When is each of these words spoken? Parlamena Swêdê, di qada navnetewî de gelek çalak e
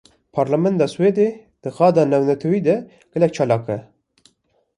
Parlamena 0.35 0.85
Swêdê, 0.93 1.29
di 1.61 1.69
qada 1.77 2.03
navnetewî 2.11 2.59
de 2.67 2.75
gelek 3.13 3.31
çalak 3.37 3.65
e 3.77 3.79